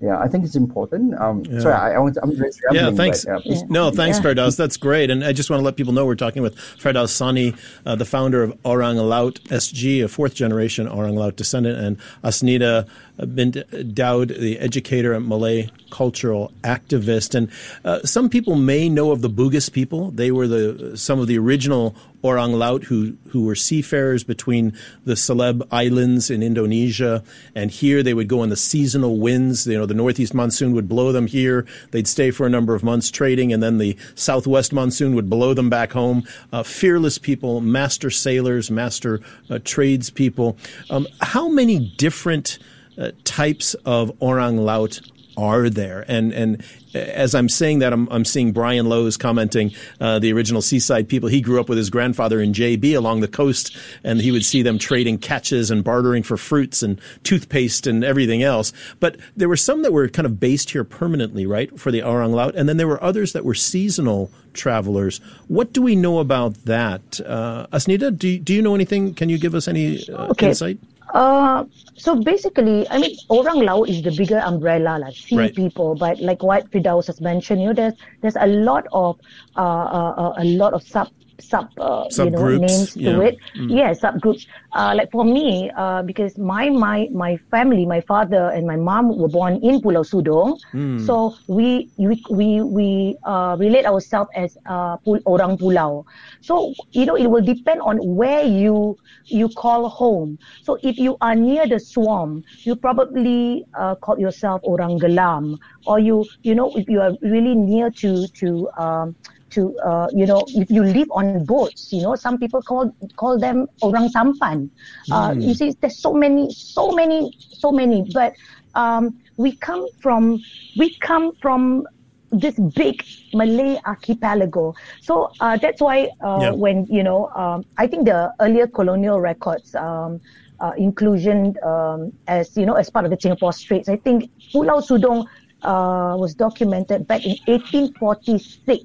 Yeah, 0.01 0.19
I 0.19 0.27
think 0.27 0.44
it's 0.44 0.56
important. 0.56 1.19
Um, 1.19 1.44
yeah. 1.45 1.59
Sorry, 1.59 1.74
I, 1.74 1.94
I 1.94 2.00
want 2.00 2.15
to, 2.15 2.24
I'm 2.24 2.36
just 2.36 2.62
Yeah, 2.71 2.92
thanks. 2.92 3.25
But, 3.25 3.45
yeah. 3.45 3.62
No, 3.69 3.92
thanks, 3.92 4.18
yeah. 4.18 4.24
Firdaus. 4.24 4.57
That's 4.57 4.77
great. 4.77 5.09
And 5.09 5.24
I 5.24 5.31
just 5.31 5.50
want 5.50 5.62
to 5.62 5.63
let 5.63 5.77
people 5.77 5.94
know 5.94 6.06
we're 6.06 6.15
talking 6.15 6.42
with 6.42 6.56
Firdaus 6.56 7.09
Sani, 7.09 7.56
uh, 7.86 7.95
the 7.95 8.06
founder 8.06 8.44
of 8.44 8.57
Orang 8.65 8.97
Laut 8.97 9.36
SG, 9.45 10.03
a 10.03 10.07
fourth 10.07 10.36
generation 10.36 10.88
Orang 10.88 11.15
Laut 11.15 11.36
descendant, 11.36 11.80
and 11.80 11.97
Asnida 12.24 12.88
bint 13.17 13.57
Daud, 13.94 14.29
the 14.29 14.59
educator 14.59 15.13
and 15.13 15.27
Malay 15.27 15.69
cultural 15.89 16.51
activist. 16.63 17.35
And 17.35 17.50
uh, 17.83 18.01
some 18.03 18.29
people 18.29 18.56
may 18.56 18.89
know 18.89 19.12
of 19.12 19.21
the 19.21 19.29
Bugis 19.29 19.71
people. 19.71 20.12
They 20.12 20.31
were 20.31 20.47
the 20.47 20.97
some 20.97 21.19
of 21.19 21.27
the 21.27 21.38
original 21.38 21.95
Orang 22.25 22.53
Laut 22.53 22.85
who, 22.85 23.17
who 23.29 23.45
were 23.45 23.56
seafarers 23.56 24.23
between 24.23 24.73
the 25.06 25.15
Celebes 25.15 25.67
Islands 25.71 26.31
in 26.31 26.41
Indonesia 26.41 27.23
and 27.53 27.69
here. 27.69 28.01
They 28.01 28.15
would 28.15 28.27
go 28.27 28.41
in 28.41 28.50
the 28.50 28.56
seasonal 28.56 29.19
winds. 29.19 29.67
You 29.67 29.77
know, 29.77 29.85
the 29.85 29.94
northeast 29.94 30.33
monsoon 30.33 30.73
would 30.73 30.89
blow 30.89 31.12
them 31.12 31.27
here. 31.27 31.67
They'd 31.91 32.07
stay 32.07 32.31
for 32.31 32.47
a 32.47 32.50
number 32.50 32.73
of 32.73 32.83
months 32.83 33.12
trading, 33.12 33.53
and 33.53 33.62
then 33.62 33.77
the 33.77 33.95
southwest 34.15 34.73
monsoon 34.73 35.13
would 35.13 35.29
blow 35.29 35.53
them 35.53 35.69
back 35.69 35.91
home. 35.91 36.23
Uh, 36.51 36.63
fearless 36.63 37.19
people, 37.19 37.62
master 37.62 38.09
sailors, 38.09 38.71
master 38.71 39.21
uh, 39.50 39.59
tradespeople. 39.63 40.57
Um, 40.89 41.07
how 41.21 41.47
many 41.47 41.94
different 41.97 42.57
uh, 42.97 43.12
types 43.24 43.74
of 43.86 44.12
orang 44.21 44.57
laut 44.57 45.01
are 45.38 45.69
there? 45.69 46.06
And 46.07 46.33
and 46.33 46.63
as 46.95 47.36
I'm 47.36 47.50
saying 47.50 47.80
that, 47.80 47.94
I'm, 47.94 48.07
I'm 48.09 48.25
seeing 48.25 48.51
Brian 48.51 48.88
Lowe's 48.88 49.18
commenting, 49.18 49.74
uh, 50.00 50.19
the 50.19 50.31
original 50.31 50.62
Seaside 50.62 51.09
people. 51.09 51.30
He 51.30 51.42
grew 51.42 51.59
up 51.59 51.69
with 51.69 51.77
his 51.77 51.89
grandfather 51.89 52.42
in 52.42 52.53
JB 52.53 52.95
along 52.95 53.19
the 53.19 53.27
coast, 53.27 53.75
and 54.03 54.21
he 54.21 54.31
would 54.31 54.45
see 54.45 54.62
them 54.62 54.80
trading 54.80 55.18
catches 55.18 55.69
and 55.69 55.83
bartering 55.83 56.24
for 56.24 56.38
fruits 56.38 56.81
and 56.81 57.00
toothpaste 57.24 57.86
and 57.86 58.03
everything 58.03 58.44
else. 58.44 58.71
But 59.00 59.18
there 59.36 59.50
were 59.50 59.57
some 59.57 59.81
that 59.83 59.91
were 59.91 60.07
kind 60.07 60.25
of 60.25 60.39
based 60.39 60.71
here 60.71 60.83
permanently, 60.83 61.45
right, 61.45 61.77
for 61.80 61.91
the 61.91 62.01
Orang 62.01 62.31
Laut, 62.31 62.56
and 62.56 62.68
then 62.69 62.77
there 62.77 62.88
were 62.88 63.03
others 63.03 63.33
that 63.33 63.45
were 63.45 63.56
seasonal 63.56 64.31
travelers. 64.53 65.19
What 65.48 65.74
do 65.74 65.81
we 65.81 65.95
know 65.95 66.19
about 66.19 66.53
that? 66.65 67.19
Uh, 67.19 67.68
Asnida, 67.74 68.18
do, 68.18 68.39
do 68.39 68.53
you 68.53 68.62
know 68.62 68.75
anything? 68.75 69.13
Can 69.13 69.30
you 69.30 69.38
give 69.38 69.53
us 69.53 69.68
any 69.68 70.07
uh, 70.09 70.30
okay. 70.30 70.48
insight? 70.48 70.80
Uh, 71.13 71.65
so 71.95 72.15
basically, 72.15 72.87
I 72.89 72.97
mean, 72.97 73.15
Orang 73.29 73.59
Laut 73.59 73.89
is 73.89 74.01
the 74.01 74.11
bigger 74.11 74.39
umbrella, 74.39 74.97
like 74.99 75.15
sea 75.15 75.37
right. 75.37 75.55
people. 75.55 75.95
But 75.95 76.19
like 76.19 76.43
what 76.43 76.69
Firdaus 76.71 77.07
has 77.07 77.21
mentioned, 77.21 77.61
you 77.61 77.67
know, 77.67 77.73
there's 77.73 77.93
there's 78.21 78.35
a 78.35 78.47
lot 78.47 78.85
of 78.91 79.19
uh, 79.55 79.61
uh, 79.61 80.13
uh 80.17 80.33
a 80.37 80.43
lot 80.43 80.73
of 80.73 80.83
sub 80.83 81.09
sub 81.39 81.67
uh, 81.79 82.07
you 82.11 82.29
know 82.29 82.48
names 82.57 82.95
yeah. 82.95 83.12
to 83.12 83.21
it 83.21 83.36
mm. 83.55 83.69
yeah 83.69 83.91
subgroups 83.91 84.48
uh, 84.74 84.93
like 84.95 85.12
for 85.12 85.25
me 85.25 85.71
uh, 85.75 86.01
because 86.03 86.38
my 86.38 86.69
my 86.69 87.07
my 87.12 87.38
family 87.51 87.86
my 87.86 88.01
father 88.01 88.51
and 88.51 88.65
my 88.67 88.75
mom 88.75 89.15
were 89.17 89.27
born 89.27 89.60
in 89.63 89.81
Pulau 89.81 90.03
Sudong 90.05 90.60
mm. 90.74 91.00
so 91.05 91.36
we 91.48 91.89
we 91.98 92.21
we, 92.29 92.62
we 92.62 92.89
uh, 93.24 93.55
relate 93.60 93.86
ourselves 93.86 94.29
as 94.36 94.57
uh, 94.65 94.98
orang 95.25 95.57
pulau 95.57 96.05
so 96.41 96.74
you 96.91 97.05
know 97.05 97.15
it 97.15 97.27
will 97.27 97.43
depend 97.43 97.81
on 97.81 98.00
where 98.01 98.43
you 98.43 98.95
you 99.25 99.50
call 99.50 99.89
home 99.89 100.38
so 100.63 100.77
if 100.83 100.98
you 100.98 101.17
are 101.21 101.36
near 101.36 101.65
the 101.67 101.79
swamp 101.79 102.45
you 102.63 102.75
probably 102.75 103.65
uh, 103.74 103.95
call 103.95 104.19
yourself 104.19 104.62
orang 104.63 105.00
gelam 105.00 105.57
or 105.86 106.00
you 106.00 106.24
you 106.43 106.53
know 106.53 106.71
if 106.77 106.88
you 106.88 107.01
are 107.01 107.13
really 107.21 107.55
near 107.55 107.89
to 107.89 108.27
to 108.38 108.69
um, 108.77 109.15
to 109.55 109.71
uh, 109.79 110.07
you 110.12 110.25
know 110.27 110.43
if 110.50 110.69
you 110.69 110.83
live 110.83 111.07
on 111.12 111.43
boats 111.45 111.91
you 111.95 112.03
know 112.03 112.15
some 112.15 112.38
people 112.38 112.62
call 112.62 112.91
call 113.15 113.39
them 113.39 113.67
orang 113.81 114.12
sampan 114.12 114.69
uh, 115.12 115.31
mm. 115.31 115.41
you 115.41 115.53
see 115.55 115.71
there's 115.79 115.97
so 115.97 116.13
many 116.13 116.51
so 116.51 116.91
many 116.91 117.31
so 117.39 117.71
many 117.71 118.03
but 118.12 118.35
um, 118.75 119.15
we 119.38 119.55
come 119.55 119.88
from 120.03 120.39
we 120.75 120.93
come 121.00 121.31
from 121.41 121.88
this 122.31 122.55
big 122.75 123.03
Malay 123.33 123.79
archipelago. 123.85 124.75
So 125.01 125.31
uh, 125.39 125.57
that's 125.57 125.81
why 125.81 126.09
uh, 126.21 126.51
when 126.53 126.85
you 126.88 127.03
know, 127.03 127.29
um, 127.29 127.63
I 127.77 127.88
think 127.88 128.05
the 128.05 128.33
earlier 128.39 128.67
colonial 128.67 129.21
records 129.21 129.74
um, 129.75 130.19
uh, 130.59 130.74
inclusion 130.77 131.55
um, 131.63 132.12
as 132.27 132.55
you 132.57 132.65
know 132.65 132.74
as 132.74 132.89
part 132.89 133.05
of 133.05 133.12
the 133.12 133.17
Singapore 133.19 133.53
Straits. 133.53 133.89
I 133.89 133.97
think 133.97 134.29
Pulau 134.53 134.81
Sudong 134.83 135.27
uh, 135.63 136.15
was 136.17 136.35
documented 136.35 137.07
back 137.07 137.25
in 137.25 137.38
1846 137.47 138.83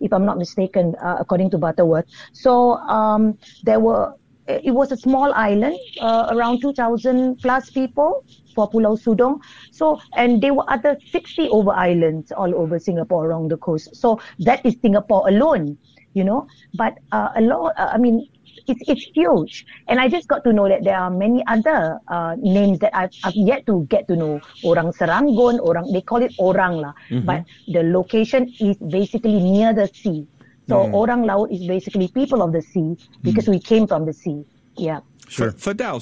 if 0.00 0.12
I'm 0.12 0.24
not 0.24 0.38
mistaken, 0.38 0.94
uh, 1.02 1.16
according 1.20 1.50
to 1.50 1.58
Butterworth. 1.58 2.06
So 2.32 2.74
um, 2.88 3.38
there 3.62 3.80
were, 3.80 4.14
it 4.48 4.72
was 4.74 4.90
a 4.92 4.96
small 4.96 5.32
island, 5.34 5.78
uh, 6.00 6.28
around 6.30 6.60
2,000 6.60 7.36
plus 7.38 7.70
people 7.70 8.24
for 8.54 8.68
Pulau 8.70 8.96
Sudong. 9.00 9.40
So, 9.70 10.00
and 10.16 10.42
there 10.42 10.54
were 10.54 10.64
other 10.68 10.96
60 11.10 11.48
over 11.50 11.70
islands 11.70 12.32
all 12.32 12.54
over 12.54 12.78
Singapore 12.78 13.30
along 13.30 13.48
the 13.48 13.58
coast. 13.58 13.94
So 13.94 14.20
that 14.40 14.64
is 14.64 14.76
Singapore 14.82 15.28
alone. 15.28 15.78
you 16.14 16.24
know. 16.24 16.46
But 16.74 16.98
uh, 17.12 17.30
a 17.36 17.40
lot, 17.40 17.74
uh, 17.76 17.90
I 17.92 17.98
mean, 17.98 18.26
it's 18.66 18.80
it's 18.86 19.04
huge. 19.14 19.66
And 19.88 20.00
I 20.00 20.08
just 20.08 20.28
got 20.28 20.44
to 20.44 20.52
know 20.52 20.68
that 20.68 20.84
there 20.84 20.98
are 20.98 21.10
many 21.10 21.44
other 21.46 21.98
uh, 22.08 22.36
names 22.38 22.78
that 22.80 22.96
I've, 22.96 23.10
I've 23.24 23.34
yet 23.34 23.66
to 23.66 23.86
get 23.88 24.08
to 24.08 24.16
know. 24.16 24.40
Orang 24.64 24.92
Serangoon, 24.92 25.60
Orang 25.60 25.92
they 25.92 26.00
call 26.00 26.22
it 26.22 26.32
Orang 26.38 26.78
lah, 26.78 26.92
mm-hmm. 27.10 27.26
but 27.26 27.44
the 27.68 27.82
location 27.82 28.52
is 28.60 28.76
basically 28.78 29.40
near 29.40 29.72
the 29.72 29.88
sea. 29.88 30.26
So 30.68 30.76
mm. 30.86 30.94
Orang 30.94 31.26
Laut 31.26 31.50
is 31.50 31.66
basically 31.66 32.08
people 32.08 32.42
of 32.42 32.52
the 32.52 32.62
sea 32.62 32.96
because 33.22 33.46
mm. 33.46 33.54
we 33.54 33.58
came 33.58 33.86
from 33.86 34.06
the 34.06 34.12
sea. 34.12 34.44
Yeah. 34.76 35.00
Sure. 35.26 35.52
For, 35.52 35.74
for 35.74 36.00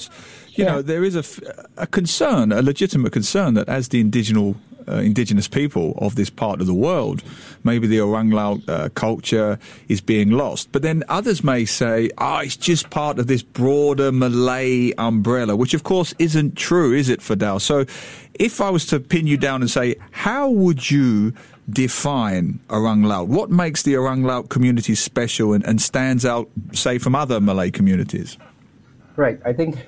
you 0.53 0.65
yeah. 0.65 0.65
know, 0.65 0.81
there 0.81 1.03
is 1.03 1.15
a, 1.15 1.23
a 1.77 1.87
concern, 1.87 2.51
a 2.51 2.61
legitimate 2.61 3.13
concern 3.13 3.53
that 3.55 3.69
as 3.69 3.89
the 3.89 3.99
indigenous 3.99 4.55
uh, 4.89 4.95
indigenous 4.97 5.47
people 5.47 5.93
of 5.97 6.15
this 6.15 6.29
part 6.29 6.61
of 6.61 6.67
the 6.67 6.73
world. 6.73 7.23
Maybe 7.63 7.87
the 7.87 7.99
Orang 8.01 8.31
Laut 8.31 8.67
uh, 8.67 8.89
culture 8.95 9.59
is 9.87 10.01
being 10.01 10.31
lost. 10.31 10.71
But 10.71 10.81
then 10.81 11.03
others 11.09 11.43
may 11.43 11.65
say, 11.65 12.09
ah, 12.17 12.37
oh, 12.37 12.39
it's 12.39 12.57
just 12.57 12.89
part 12.89 13.19
of 13.19 13.27
this 13.27 13.43
broader 13.43 14.11
Malay 14.11 14.91
umbrella, 14.97 15.55
which 15.55 15.73
of 15.73 15.83
course 15.83 16.13
isn't 16.19 16.55
true, 16.55 16.93
is 16.93 17.09
it, 17.09 17.19
Firdaus? 17.19 17.61
So 17.61 17.85
if 18.39 18.61
I 18.61 18.69
was 18.69 18.85
to 18.87 18.99
pin 18.99 19.27
you 19.27 19.37
down 19.37 19.61
and 19.61 19.69
say, 19.69 19.95
how 20.11 20.49
would 20.49 20.89
you 20.89 21.33
define 21.69 22.59
Orang 22.69 23.03
Laut? 23.03 23.27
What 23.27 23.49
makes 23.49 23.83
the 23.83 23.95
Orang 23.95 24.23
Laut 24.23 24.49
community 24.49 24.95
special 24.95 25.53
and, 25.53 25.65
and 25.65 25.81
stands 25.81 26.25
out, 26.25 26.49
say, 26.73 26.97
from 26.97 27.15
other 27.15 27.39
Malay 27.39 27.71
communities? 27.71 28.37
Right. 29.15 29.39
I 29.45 29.53
think 29.53 29.85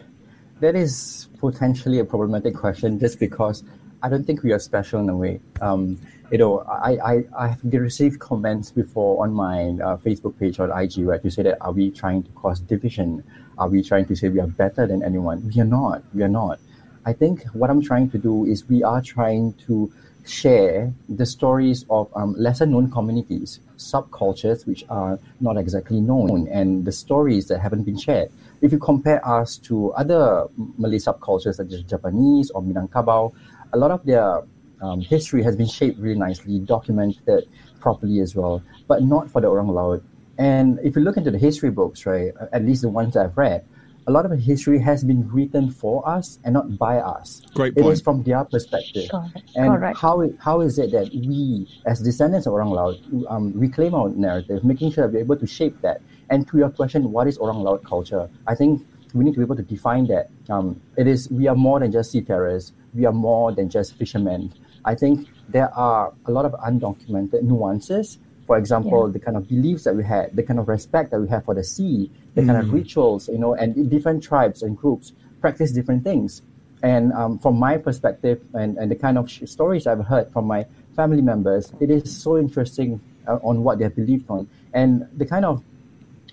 that 0.60 0.76
is 0.76 1.30
potentially 1.40 2.00
a 2.00 2.06
problematic 2.06 2.54
question 2.54 3.00
just 3.00 3.20
because 3.20 3.64
I 4.04 4.10
don't 4.10 4.26
think 4.26 4.42
we 4.42 4.52
are 4.52 4.60
special 4.60 5.00
in 5.00 5.10
a 5.10 5.16
way. 5.16 5.40
Um, 5.62 6.00
you 6.32 6.38
know, 6.38 6.60
I, 6.62 6.98
I, 6.98 7.24
I 7.38 7.48
have 7.50 7.60
received 7.64 8.20
comments 8.20 8.72
before 8.72 9.24
on 9.24 9.34
my 9.34 9.70
uh, 9.84 9.98
Facebook 9.98 10.40
page 10.40 10.60
or 10.60 10.68
IG 10.80 11.06
where 11.06 11.20
you 11.24 11.30
say 11.30 11.44
that 11.44 11.58
are 11.62 11.72
we 11.72 11.92
trying 11.92 12.24
to 12.24 12.32
cause 12.32 12.60
division? 12.60 13.24
Are 13.58 13.68
we 13.68 13.84
trying 13.84 14.06
to 14.08 14.16
say 14.16 14.30
we 14.30 14.40
are 14.40 14.48
better 14.48 14.88
than 14.88 15.04
anyone? 15.04 15.52
We 15.54 15.62
are 15.62 15.66
not. 15.66 16.04
We 16.14 16.24
are 16.24 16.30
not. 16.30 16.60
I 17.06 17.14
think 17.14 17.44
what 17.54 17.70
I'm 17.70 17.82
trying 17.82 18.10
to 18.12 18.18
do 18.18 18.46
is 18.46 18.68
we 18.68 18.84
are 18.84 19.02
trying 19.02 19.54
to 19.68 19.92
share 20.26 20.94
the 21.10 21.26
stories 21.26 21.86
of 21.90 22.10
um, 22.16 22.34
lesser 22.38 22.66
known 22.66 22.90
communities, 22.92 23.60
subcultures 23.78 24.66
which 24.66 24.84
are 24.90 25.20
not 25.40 25.58
exactly 25.58 26.00
known, 26.00 26.48
and 26.48 26.86
the 26.86 26.92
stories 26.92 27.48
that 27.48 27.60
haven't 27.60 27.84
been 27.84 27.98
shared. 27.98 28.32
If 28.62 28.72
you 28.72 28.78
compare 28.78 29.28
us 29.28 29.58
to 29.70 29.92
other 29.94 30.46
Malay 30.78 30.98
subcultures 30.98 31.56
such 31.56 31.74
as 31.74 31.84
Javanese 31.84 32.52
or 32.54 32.62
Minangkabau, 32.62 33.34
a 33.74 33.78
lot 33.78 33.92
of 33.92 34.06
their 34.06 34.44
um, 34.82 35.02
history 35.02 35.44
has 35.44 35.56
been 35.56 35.68
shaped 35.68 36.00
really 36.00 36.20
nicely, 36.20 36.60
documented 36.60 37.48
properly 37.80 38.20
as 38.20 38.36
well, 38.36 38.62
but 38.88 39.04
not 39.04 39.30
for 39.30 39.42
the 39.42 39.48
Orang 39.48 39.68
Laut. 39.68 40.02
And 40.38 40.80
if 40.84 40.96
you 40.96 41.02
look 41.02 41.18
into 41.18 41.32
the 41.32 41.38
history 41.38 41.70
books, 41.70 42.06
right, 42.06 42.32
at 42.52 42.66
least 42.66 42.82
the 42.82 42.90
ones 42.90 43.14
that 43.14 43.26
I've 43.26 43.38
read, 43.38 43.66
a 44.08 44.12
lot 44.12 44.26
of 44.26 44.32
the 44.32 44.38
history 44.38 44.80
has 44.80 45.04
been 45.04 45.30
written 45.30 45.70
for 45.70 46.08
us 46.08 46.40
and 46.44 46.54
not 46.54 46.78
by 46.78 46.98
us. 46.98 47.44
Great 47.54 47.76
point. 47.76 47.86
It 47.86 47.92
is 47.92 48.02
from 48.02 48.24
their 48.24 48.44
perspective. 48.46 49.10
Correct. 49.12 49.52
And 49.56 49.70
Correct. 49.76 49.98
how 50.00 50.22
it, 50.22 50.36
how 50.40 50.62
is 50.62 50.80
it 50.80 50.92
that 50.92 51.12
we, 51.14 51.68
as 51.86 52.02
descendants 52.02 52.48
of 52.48 52.54
Orang 52.54 52.72
Laut, 52.72 52.98
um, 53.30 53.54
reclaim 53.54 53.94
our 53.94 54.10
narrative, 54.10 54.64
making 54.64 54.92
sure 54.92 55.06
that 55.06 55.14
we're 55.14 55.20
able 55.20 55.38
to 55.38 55.46
shape 55.46 55.80
that? 55.82 56.02
And 56.32 56.48
to 56.48 56.58
your 56.58 56.70
question, 56.70 57.12
what 57.12 57.28
is 57.28 57.38
Orang 57.38 57.62
Laut 57.62 57.84
culture? 57.84 58.28
I 58.48 58.56
think 58.56 58.86
we 59.14 59.24
need 59.24 59.34
to 59.34 59.40
be 59.40 59.44
able 59.44 59.58
to 59.58 59.62
define 59.62 60.08
that. 60.08 60.30
Um, 60.50 60.82
it 60.98 61.06
is 61.06 61.30
we 61.30 61.48
are 61.48 61.56
more 61.56 61.80
than 61.80 61.92
just 61.92 62.12
seafarers 62.12 62.72
we 62.94 63.06
are 63.06 63.14
more 63.14 63.52
than 63.52 63.70
just 63.70 63.96
fishermen. 63.96 64.54
I 64.86 64.96
think 64.96 65.28
there 65.50 65.74
are 65.74 66.14
a 66.26 66.32
lot 66.32 66.46
of 66.46 66.54
undocumented 66.54 67.44
nuances. 67.44 68.18
For 68.48 68.58
example, 68.58 69.08
yeah. 69.08 69.14
the 69.14 69.20
kind 69.20 69.38
of 69.38 69.48
beliefs 69.48 69.84
that 69.84 69.96
we 69.96 70.04
had, 70.04 70.36
the 70.36 70.44
kind 70.44 70.60
of 70.60 70.68
respect 70.68 71.12
that 71.12 71.20
we 71.22 71.28
have 71.30 71.46
for 71.46 71.56
the 71.56 71.64
sea, 71.64 72.12
the 72.36 72.42
mm. 72.42 72.48
kind 72.48 72.60
of 72.60 72.66
mm. 72.66 72.74
rituals, 72.74 73.30
you 73.30 73.38
know, 73.38 73.54
and 73.54 73.90
different 73.90 74.24
tribes 74.24 74.62
and 74.64 74.78
groups 74.78 75.14
practice 75.40 75.72
different 75.72 76.04
things. 76.04 76.42
And 76.84 77.14
um, 77.14 77.38
from 77.40 77.58
my 77.58 77.78
perspective 77.78 78.42
and, 78.54 78.78
and 78.78 78.90
the 78.90 78.96
kind 78.96 79.18
of 79.18 79.30
stories 79.32 79.86
I've 79.86 80.06
heard 80.06 80.32
from 80.32 80.46
my 80.46 80.66
family 80.96 81.22
members, 81.22 81.72
it 81.80 81.92
is 81.92 82.16
so 82.16 82.38
interesting 82.38 83.00
uh, 83.28 83.38
on 83.44 83.64
what 83.64 83.78
they 83.78 83.84
have 83.84 83.96
believed 83.96 84.30
on. 84.30 84.50
And 84.74 85.08
the 85.16 85.26
kind 85.26 85.46
of 85.46 85.64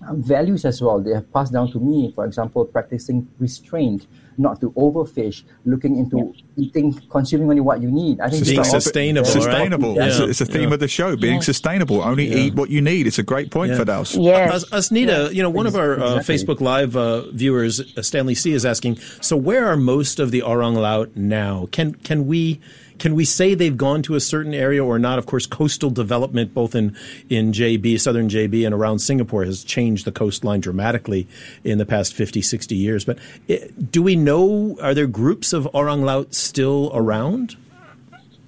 um, 0.07 0.23
values 0.23 0.65
as 0.65 0.81
well 0.81 1.01
they 1.01 1.13
have 1.13 1.31
passed 1.33 1.53
down 1.53 1.71
to 1.73 1.81
me, 1.81 2.13
for 2.15 2.25
example, 2.25 2.65
practicing 2.65 3.29
restraint, 3.39 4.07
not 4.39 4.61
to 4.61 4.71
overfish, 4.73 5.43
looking 5.65 5.97
into 5.97 6.33
yeah. 6.35 6.65
eating, 6.65 6.93
consuming 7.11 7.49
only 7.49 7.61
what 7.61 7.83
you 7.83 7.91
need. 7.91 8.21
I 8.21 8.31
think 8.31 8.47
being 8.47 8.65
sustainable. 8.65 9.29
Sustainable. 9.29 9.97
Right? 9.97 10.11
Yeah. 10.11 10.27
It's, 10.27 10.41
a 10.41 10.47
theme 10.47 10.69
yeah. 10.69 10.75
of 10.75 10.81
the 10.81 10.89
show, 10.89 11.17
being 11.17 11.43
sustainable. 11.43 12.03
Only 12.03 12.29
eat 12.29 12.55
what 12.55 12.71
you 12.71 12.81
need. 12.81 13.07
It's 13.07 13.19
a 13.19 13.23
great 13.23 13.51
point, 13.51 13.73
yeah. 13.73 13.79
Firdaus. 13.79 14.23
Yes. 14.23 14.65
Asnida, 14.67 15.35
you 15.35 15.43
know, 15.43 15.51
one 15.51 15.67
of 15.67 15.77
our 15.77 15.99
uh, 15.99 16.19
Facebook 16.21 16.61
Live 16.61 16.97
uh, 16.97 17.31
viewers, 17.33 17.81
uh, 17.81 18.03
Stanley 18.03 18.35
C, 18.35 18.53
is 18.53 18.65
asking, 18.65 18.99
so 19.21 19.37
where 19.37 19.67
are 19.67 19.77
most 19.77 20.21
of 20.21 20.31
the 20.31 20.43
Orang 20.43 20.75
Laut 20.75 21.17
now? 21.17 21.67
Can, 21.73 21.95
can 21.95 22.27
we 22.27 22.61
can 22.99 23.15
we 23.15 23.25
say 23.25 23.55
they've 23.55 23.77
gone 23.77 24.03
to 24.03 24.15
a 24.15 24.21
certain 24.21 24.53
area 24.53 24.85
or 24.85 24.99
not? 24.99 25.19
Of 25.19 25.27
course, 25.27 25.47
coastal 25.47 25.91
development, 25.91 26.53
both 26.53 26.75
in, 26.75 26.97
in 27.29 27.53
JB, 27.53 28.01
southern 28.01 28.29
JB, 28.29 28.67
and 28.67 28.75
around 28.75 28.99
Singapore, 28.99 29.45
has 29.45 29.65
changed 29.65 30.05
the 30.05 30.13
coastline 30.13 30.61
dramatically 30.61 31.29
in 31.65 31.79
the 31.79 31.87
past 31.87 32.13
50, 32.13 32.43
60 32.43 32.75
years. 32.75 33.05
But 33.05 33.19
it, 33.47 33.63
eh, 33.63 33.69
do 33.91 34.03
we 34.03 34.17
know, 34.29 34.77
are 34.81 34.95
there 34.95 35.07
groups 35.07 35.53
of 35.53 35.69
Orang 35.73 36.03
Laut 36.03 36.35
still 36.35 36.91
around? 36.95 37.57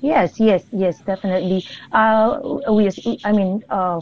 Yes, 0.00 0.40
yes, 0.40 0.64
yes, 0.72 0.98
definitely. 1.00 1.64
Uh, 1.92 2.40
we, 2.70 2.88
I 3.24 3.32
mean, 3.32 3.62
uh, 3.68 4.00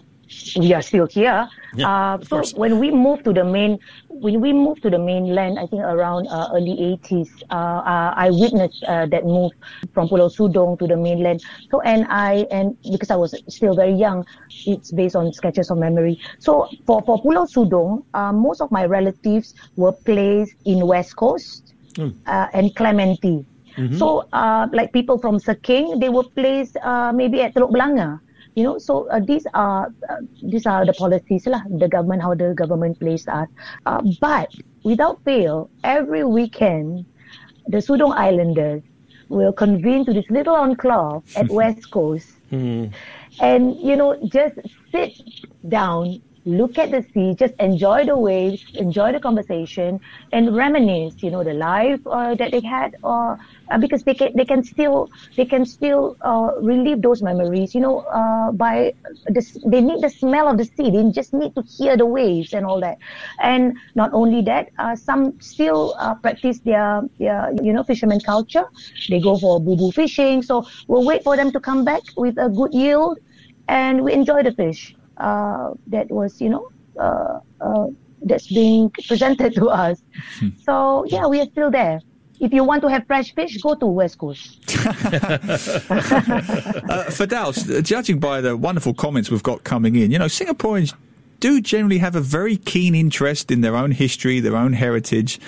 we 0.56 0.72
are 0.74 0.82
still 0.82 1.06
here. 1.06 1.48
Yeah, 1.74 1.88
uh, 1.88 2.20
so 2.20 2.36
course. 2.40 2.54
when 2.54 2.78
we 2.78 2.90
moved 2.90 3.24
to 3.24 3.32
the 3.32 3.44
main, 3.44 3.78
when 4.08 4.40
we 4.40 4.52
moved 4.52 4.82
to 4.82 4.90
the 4.90 4.98
mainland, 4.98 5.58
I 5.58 5.66
think 5.66 5.82
around 5.82 6.28
uh, 6.28 6.50
early 6.54 6.98
80s, 7.02 7.28
uh, 7.50 7.54
uh, 7.54 8.14
I 8.16 8.30
witnessed 8.30 8.84
uh, 8.84 9.06
that 9.06 9.24
move 9.24 9.52
from 9.92 10.08
Pulau 10.08 10.28
Sudong 10.32 10.78
to 10.78 10.86
the 10.86 10.96
mainland. 10.96 11.44
So 11.70 11.80
and 11.82 12.06
I 12.08 12.46
and 12.50 12.76
because 12.90 13.10
I 13.10 13.16
was 13.16 13.34
still 13.48 13.74
very 13.74 13.92
young, 13.92 14.24
it's 14.66 14.92
based 14.92 15.16
on 15.16 15.32
sketches 15.32 15.70
of 15.70 15.78
memory. 15.78 16.20
So 16.38 16.68
for 16.86 17.02
for 17.02 17.20
Pulau 17.22 17.48
Sudong, 17.48 18.04
uh, 18.14 18.32
most 18.32 18.60
of 18.60 18.70
my 18.70 18.84
relatives 18.84 19.54
were 19.76 19.92
placed 19.92 20.54
in 20.64 20.86
West 20.86 21.16
Coast 21.16 21.74
mm. 21.94 22.12
and 22.26 22.74
Clementi. 22.76 23.44
Mm-hmm. 23.78 23.96
So, 23.96 24.26
like 24.74 24.92
people 24.92 25.18
from 25.18 25.38
Seking, 25.38 26.00
they 26.00 26.08
were 26.08 26.26
placed 26.34 26.76
maybe 27.14 27.42
at 27.42 27.54
Telok 27.54 27.70
Blangah 27.70 28.18
you 28.58 28.64
know 28.64 28.76
so 28.78 29.08
uh, 29.10 29.20
these 29.20 29.46
are 29.54 29.86
uh, 30.10 30.20
these 30.42 30.66
are 30.66 30.84
the 30.84 30.92
policies 30.92 31.46
lah 31.46 31.62
the 31.82 31.88
government 31.94 32.22
how 32.26 32.34
the 32.34 32.50
government 32.60 32.98
plays 32.98 33.26
us 33.28 33.48
uh, 33.86 34.02
but 34.20 34.50
without 34.82 35.22
fail 35.24 35.70
every 35.84 36.24
weekend 36.24 37.06
the 37.68 37.78
Sudong 37.78 38.14
Islanders 38.18 38.82
will 39.28 39.52
convene 39.52 40.04
to 40.06 40.12
this 40.12 40.28
little 40.30 40.56
enclave 40.56 41.22
at 41.36 41.48
West 41.60 41.90
Coast 41.90 42.34
mm. 42.50 42.90
and 43.38 43.78
you 43.78 43.94
know 43.94 44.18
just 44.26 44.58
sit 44.90 45.14
down 45.68 46.18
look 46.48 46.78
at 46.78 46.90
the 46.90 47.04
sea, 47.12 47.34
just 47.34 47.54
enjoy 47.60 48.04
the 48.06 48.16
waves, 48.16 48.64
enjoy 48.74 49.12
the 49.12 49.20
conversation, 49.20 50.00
and 50.32 50.56
reminisce, 50.56 51.22
you 51.22 51.30
know, 51.30 51.44
the 51.44 51.52
life 51.52 52.00
uh, 52.06 52.34
that 52.34 52.52
they 52.52 52.60
had, 52.60 52.96
or 53.02 53.38
uh, 53.70 53.78
because 53.78 54.02
they 54.04 54.14
can 54.14 54.34
they 54.34 54.44
can 54.44 54.64
still 54.64 55.10
they 55.36 55.44
can 55.44 55.66
still 55.66 56.16
uh, 56.22 56.52
relive 56.62 57.02
those 57.02 57.22
memories, 57.22 57.74
you 57.74 57.80
know, 57.80 57.98
uh, 58.00 58.50
by 58.52 58.94
they 59.66 59.80
need 59.80 60.00
the 60.02 60.08
smell 60.10 60.48
of 60.48 60.56
the 60.56 60.64
sea. 60.64 60.90
They 60.90 61.10
just 61.10 61.34
need 61.34 61.54
to 61.54 61.62
hear 61.62 61.96
the 61.96 62.06
waves 62.06 62.54
and 62.54 62.64
all 62.64 62.80
that. 62.80 62.98
And 63.40 63.76
not 63.94 64.12
only 64.14 64.42
that, 64.42 64.70
uh, 64.78 64.96
some 64.96 65.38
still 65.40 65.94
uh, 65.98 66.14
practice 66.14 66.60
their 66.60 67.02
their 67.18 67.52
you 67.62 67.72
know 67.72 67.84
fisherman 67.84 68.20
culture. 68.20 68.64
They 69.08 69.20
go 69.20 69.36
for 69.38 69.60
bubu 69.60 69.92
fishing. 69.92 70.42
So 70.42 70.66
we'll 70.86 71.04
wait 71.04 71.22
for 71.22 71.36
them 71.36 71.52
to 71.52 71.60
come 71.60 71.84
back 71.84 72.02
with 72.16 72.38
a 72.38 72.48
good 72.48 72.72
yield, 72.72 73.18
and 73.68 74.02
we 74.02 74.12
enjoy 74.12 74.42
the 74.42 74.52
fish 74.52 74.94
uh, 75.18 75.74
that 75.88 76.10
was, 76.10 76.40
you 76.40 76.48
know, 76.48 76.68
uh, 76.98 77.40
uh, 77.60 77.86
that's 78.22 78.48
being 78.48 78.90
presented 79.06 79.54
to 79.54 79.68
us. 79.68 80.02
Hmm. 80.38 80.48
So 80.64 81.04
yeah, 81.06 81.26
we 81.26 81.40
are 81.40 81.46
still 81.46 81.70
there. 81.70 82.00
If 82.40 82.52
you 82.52 82.62
want 82.62 82.82
to 82.82 82.88
have 82.88 83.04
fresh 83.06 83.34
fish, 83.34 83.60
go 83.60 83.74
to 83.74 83.86
West 83.86 84.18
Coast. 84.18 84.60
uh, 84.68 85.40
Firdaus, 87.10 87.82
judging 87.82 88.20
by 88.20 88.40
the 88.40 88.56
wonderful 88.56 88.94
comments 88.94 89.28
we've 89.28 89.42
got 89.42 89.64
coming 89.64 89.96
in, 89.96 90.12
you 90.12 90.20
know, 90.20 90.26
Singaporeans 90.26 90.94
do 91.40 91.60
generally 91.60 91.98
have 91.98 92.16
a 92.16 92.20
very 92.20 92.56
keen 92.56 92.94
interest 92.94 93.50
in 93.50 93.60
their 93.60 93.76
own 93.76 93.92
history, 93.92 94.40
their 94.40 94.56
own 94.56 94.72
heritage. 94.72 95.38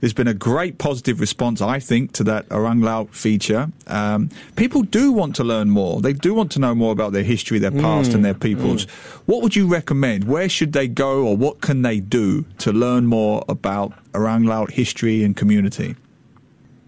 There's 0.00 0.12
been 0.12 0.28
a 0.28 0.34
great 0.34 0.78
positive 0.78 1.20
response, 1.20 1.60
I 1.60 1.78
think, 1.78 2.12
to 2.12 2.24
that 2.24 2.46
Orang 2.50 2.80
Laut 2.80 3.14
feature. 3.14 3.70
Um, 3.86 4.28
people 4.56 4.82
do 4.82 5.12
want 5.12 5.36
to 5.36 5.44
learn 5.44 5.70
more. 5.70 6.00
They 6.00 6.12
do 6.12 6.34
want 6.34 6.52
to 6.52 6.58
know 6.58 6.74
more 6.74 6.92
about 6.92 7.12
their 7.12 7.22
history, 7.22 7.58
their 7.58 7.70
past, 7.70 8.10
mm, 8.10 8.16
and 8.16 8.24
their 8.24 8.34
mm, 8.34 8.40
peoples. 8.40 8.86
Mm. 8.86 8.90
What 9.26 9.42
would 9.42 9.56
you 9.56 9.66
recommend? 9.66 10.24
Where 10.24 10.48
should 10.48 10.72
they 10.72 10.88
go, 10.88 11.24
or 11.24 11.36
what 11.36 11.60
can 11.60 11.82
they 11.82 12.00
do 12.00 12.44
to 12.58 12.72
learn 12.72 13.06
more 13.06 13.44
about 13.48 13.92
Orang 14.14 14.44
Laut 14.44 14.70
history 14.70 15.22
and 15.24 15.36
community? 15.36 15.96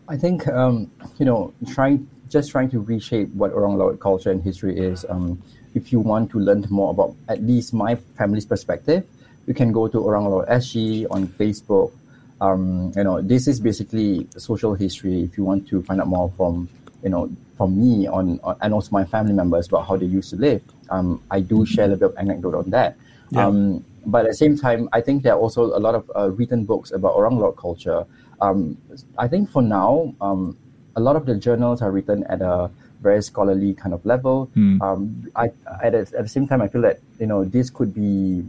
I 0.08 0.16
think 0.16 0.48
um, 0.48 0.90
you 1.18 1.24
know, 1.24 1.52
trying 1.72 2.08
just 2.28 2.50
trying 2.50 2.70
to 2.70 2.80
reshape 2.80 3.28
what 3.30 3.52
Orang 3.52 3.78
Laut 3.78 4.00
culture 4.00 4.30
and 4.30 4.42
history 4.42 4.78
is. 4.78 5.06
Um, 5.08 5.42
if 5.78 5.92
you 5.92 6.00
want 6.00 6.30
to 6.32 6.38
learn 6.38 6.66
more 6.70 6.90
about 6.90 7.14
at 7.28 7.40
least 7.42 7.72
my 7.72 7.94
family's 8.18 8.44
perspective, 8.44 9.06
you 9.46 9.54
can 9.54 9.70
go 9.72 9.86
to 9.88 9.98
Orang 9.98 10.26
Laut 10.28 10.48
SG 10.48 11.06
on 11.10 11.28
Facebook. 11.38 11.92
Um, 12.40 12.92
you 12.96 13.04
know, 13.04 13.22
this 13.22 13.46
is 13.46 13.60
basically 13.60 14.26
social 14.36 14.74
history. 14.74 15.22
If 15.22 15.38
you 15.38 15.44
want 15.44 15.68
to 15.68 15.82
find 15.82 16.00
out 16.00 16.08
more 16.08 16.30
from, 16.36 16.68
you 17.02 17.10
know, 17.10 17.30
from 17.56 17.78
me 17.80 18.06
on, 18.06 18.38
on 18.42 18.56
and 18.60 18.74
also 18.74 18.90
my 18.92 19.04
family 19.04 19.32
members 19.32 19.68
about 19.68 19.86
how 19.88 19.96
they 19.96 20.06
used 20.06 20.30
to 20.30 20.36
live, 20.36 20.62
um, 20.90 21.22
I 21.30 21.40
do 21.40 21.64
share 21.64 21.86
a 21.86 21.88
little 21.88 22.08
bit 22.08 22.10
of 22.14 22.18
anecdote 22.18 22.54
on 22.54 22.70
that. 22.70 22.96
Yeah. 23.30 23.46
Um, 23.46 23.84
but 24.06 24.24
at 24.24 24.30
the 24.32 24.36
same 24.36 24.56
time, 24.56 24.88
I 24.92 25.00
think 25.00 25.22
there 25.22 25.34
are 25.34 25.38
also 25.38 25.64
a 25.64 25.82
lot 25.86 25.94
of 25.94 26.10
uh, 26.16 26.30
written 26.30 26.64
books 26.64 26.90
about 26.92 27.14
Orang 27.14 27.38
Laut 27.38 27.56
culture. 27.56 28.04
Um, 28.40 28.76
I 29.18 29.28
think 29.28 29.50
for 29.50 29.62
now, 29.62 30.14
um, 30.20 30.56
a 30.96 31.00
lot 31.00 31.16
of 31.16 31.26
the 31.26 31.34
journals 31.34 31.82
are 31.82 31.90
written 31.90 32.24
at 32.24 32.40
a 32.42 32.70
very 33.00 33.22
scholarly 33.22 33.74
kind 33.74 33.94
of 33.94 34.04
level. 34.04 34.50
Mm. 34.56 34.80
Um, 34.82 35.30
I, 35.36 35.50
at, 35.82 35.94
at 35.94 36.10
the 36.10 36.28
same 36.28 36.46
time, 36.46 36.60
I 36.62 36.68
feel 36.68 36.82
that 36.82 36.98
you 37.18 37.26
know 37.26 37.44
this 37.44 37.70
could 37.70 37.94
be 37.94 38.44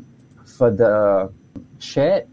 further 0.46 1.30
shared 1.80 2.28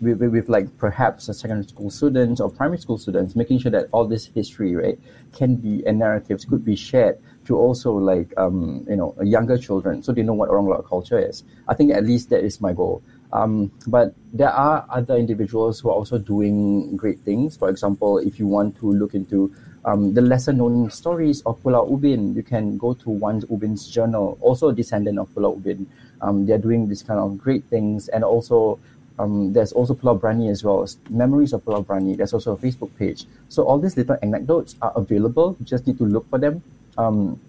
with, 0.00 0.18
with, 0.20 0.32
with, 0.32 0.48
like 0.48 0.66
perhaps 0.78 1.28
a 1.28 1.34
secondary 1.34 1.66
school 1.68 1.90
students 1.90 2.40
or 2.40 2.50
primary 2.50 2.78
school 2.78 2.98
students, 2.98 3.36
making 3.36 3.58
sure 3.58 3.70
that 3.70 3.88
all 3.92 4.06
this 4.06 4.26
history, 4.26 4.74
right, 4.74 4.98
can 5.32 5.56
be 5.56 5.86
and 5.86 5.98
narratives 5.98 6.44
could 6.44 6.64
be 6.64 6.74
shared 6.74 7.18
to 7.44 7.56
also 7.56 7.92
like 7.92 8.32
um, 8.36 8.84
you 8.88 8.96
know 8.96 9.14
younger 9.22 9.58
children, 9.58 10.02
so 10.02 10.12
they 10.12 10.22
know 10.22 10.34
what 10.34 10.48
Orang 10.50 10.66
Laut 10.66 10.86
culture 10.86 11.18
is. 11.18 11.44
I 11.68 11.74
think 11.74 11.92
at 11.92 12.04
least 12.04 12.30
that 12.30 12.44
is 12.44 12.60
my 12.60 12.72
goal. 12.72 13.02
Um, 13.32 13.70
but 13.86 14.14
there 14.32 14.50
are 14.50 14.84
other 14.90 15.16
individuals 15.16 15.80
who 15.80 15.90
are 15.90 15.94
also 15.94 16.18
doing 16.18 16.96
great 16.96 17.20
things. 17.20 17.56
For 17.56 17.68
example, 17.68 18.18
if 18.18 18.38
you 18.38 18.46
want 18.46 18.78
to 18.78 18.90
look 18.90 19.14
into 19.14 19.54
um, 19.84 20.14
the 20.14 20.20
lesser 20.20 20.52
known 20.52 20.90
stories 20.90 21.42
of 21.42 21.62
Pulau 21.62 21.88
Ubin, 21.90 22.34
you 22.34 22.42
can 22.42 22.76
go 22.76 22.94
to 22.94 23.10
Wan 23.10 23.40
Ubin's 23.42 23.88
journal, 23.88 24.36
also 24.40 24.68
a 24.68 24.74
descendant 24.74 25.18
of 25.18 25.28
Pulau 25.34 25.56
Ubin. 25.56 25.86
Um, 26.20 26.46
they're 26.46 26.58
doing 26.58 26.88
this 26.88 27.02
kind 27.02 27.18
of 27.18 27.38
great 27.38 27.64
things. 27.64 28.08
And 28.08 28.24
also, 28.24 28.78
um, 29.18 29.52
there's 29.52 29.72
also 29.72 29.94
Pulau 29.94 30.20
Brani 30.20 30.50
as 30.50 30.64
well. 30.64 30.86
Memories 31.08 31.52
of 31.52 31.64
Pulau 31.64 31.84
Brani. 31.84 32.16
There's 32.16 32.34
also 32.34 32.52
a 32.52 32.56
Facebook 32.56 32.90
page. 32.98 33.24
So 33.48 33.62
all 33.62 33.78
these 33.78 33.96
little 33.96 34.18
anecdotes 34.22 34.76
are 34.82 34.92
available. 34.96 35.56
You 35.58 35.66
just 35.66 35.86
need 35.86 35.98
to 35.98 36.04
look 36.04 36.28
for 36.28 36.38
them. 36.38 36.62
Um, 36.98 37.40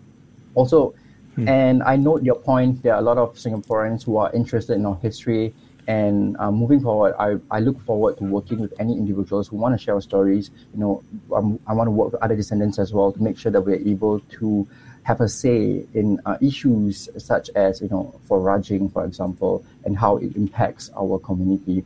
also, 0.56 0.94
hmm. 1.36 1.48
and 1.48 1.84
I 1.84 1.96
note 1.96 2.24
your 2.24 2.36
point. 2.36 2.84
There 2.84 2.94
are 2.94 3.00
a 3.00 3.04
lot 3.04 3.18
of 3.18 3.36
Singaporeans 3.36 4.04
who 4.04 4.18
are 4.18 4.32
interested 4.32 4.76
in 4.76 4.86
our 4.86 4.96
history 4.96 5.54
and 5.88 6.38
um, 6.38 6.56
moving 6.56 6.80
forward, 6.82 7.16
I, 7.20 7.38
I 7.50 7.60
look 7.60 7.80
forward 7.82 8.18
to 8.18 8.24
working 8.24 8.60
with 8.60 8.74
any 8.80 8.94
individuals 8.94 9.48
who 9.48 9.58
want 9.58 9.78
to 9.78 9.84
share 9.84 10.00
stories. 10.02 10.52
You 10.74 10.80
know, 10.80 11.04
um, 11.36 11.60
I 11.68 11.74
want 11.74 11.88
to 11.88 11.92
work 11.92 12.14
with 12.14 12.22
other 12.22 12.36
descendants 12.36 12.80
as 12.80 12.94
well 12.94 13.12
to 13.12 13.22
make 13.22 13.38
sure 13.38 13.52
that 13.52 13.62
we're 13.62 13.76
able 13.76 14.20
to 14.20 14.68
have 15.04 15.20
a 15.22 15.28
say 15.28 15.86
in 15.94 16.22
uh, 16.26 16.38
issues 16.42 17.10
such 17.18 17.50
as, 17.56 17.82
you 17.82 17.90
know, 17.90 18.20
foraging, 18.28 18.90
for 18.90 19.04
example, 19.04 19.66
and 19.84 19.98
how 19.98 20.18
it 20.18 20.36
impacts 20.36 20.92
our 20.96 21.18
community. 21.20 21.84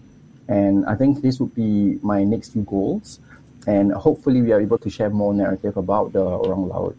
And 0.48 0.86
I 0.86 0.96
think 0.96 1.22
this 1.22 1.40
would 1.40 1.56
be 1.56 1.98
my 2.02 2.24
next 2.24 2.54
few 2.54 2.64
goals. 2.64 3.20
And 3.68 3.94
hopefully, 3.94 4.42
we 4.42 4.52
are 4.52 4.62
able 4.62 4.78
to 4.78 4.90
share 4.90 5.10
more 5.10 5.34
narrative 5.34 5.78
about 5.78 6.14
the 6.14 6.20
Orang 6.20 6.68
Laut. 6.68 6.96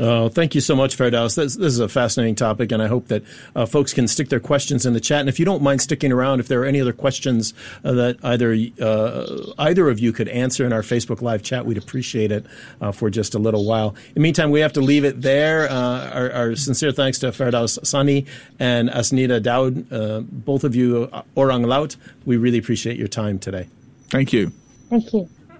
Oh, 0.00 0.28
thank 0.28 0.56
you 0.56 0.60
so 0.60 0.74
much, 0.74 0.96
Firdaus. 0.98 1.36
This, 1.36 1.54
this 1.54 1.72
is 1.72 1.78
a 1.78 1.88
fascinating 1.88 2.34
topic, 2.34 2.72
and 2.72 2.82
I 2.82 2.88
hope 2.88 3.06
that 3.08 3.22
uh, 3.54 3.64
folks 3.64 3.94
can 3.94 4.08
stick 4.08 4.28
their 4.28 4.40
questions 4.40 4.84
in 4.84 4.92
the 4.92 5.00
chat. 5.00 5.20
And 5.20 5.28
if 5.28 5.38
you 5.38 5.44
don't 5.44 5.62
mind 5.62 5.82
sticking 5.82 6.10
around, 6.10 6.40
if 6.40 6.48
there 6.48 6.60
are 6.62 6.64
any 6.64 6.80
other 6.80 6.92
questions 6.92 7.54
uh, 7.84 7.92
that 7.92 8.16
either 8.24 8.56
uh, 8.80 9.52
either 9.56 9.88
of 9.88 10.00
you 10.00 10.12
could 10.12 10.28
answer 10.28 10.66
in 10.66 10.72
our 10.72 10.82
Facebook 10.82 11.22
Live 11.22 11.44
chat, 11.44 11.64
we'd 11.64 11.78
appreciate 11.78 12.32
it 12.32 12.44
uh, 12.80 12.90
for 12.90 13.08
just 13.08 13.36
a 13.36 13.38
little 13.38 13.64
while. 13.64 13.90
In 14.08 14.14
the 14.14 14.20
meantime, 14.20 14.50
we 14.50 14.60
have 14.60 14.72
to 14.72 14.80
leave 14.80 15.04
it 15.04 15.22
there. 15.22 15.70
Uh, 15.70 16.10
our, 16.10 16.32
our, 16.32 16.56
sincere 16.56 16.90
thanks 16.90 17.20
to 17.20 17.26
Firdaus 17.28 17.84
Sani 17.86 18.26
and 18.58 18.88
Asnida 18.88 19.40
Daud, 19.40 19.92
uh, 19.92 20.20
both 20.20 20.64
of 20.64 20.74
you, 20.74 21.08
Orang 21.36 21.62
Laut. 21.62 21.94
We 22.24 22.36
really 22.36 22.58
appreciate 22.58 22.96
your 22.96 23.08
time 23.08 23.38
today. 23.38 23.68
Thank 24.08 24.32
you. 24.32 24.50
Thank 24.90 25.12
you. 25.12 25.28